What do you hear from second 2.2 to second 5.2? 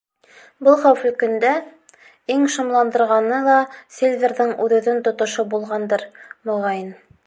иң шомландырғаны ла Сильверҙың үҙ-үҙен